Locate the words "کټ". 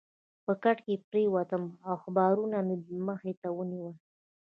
0.63-0.77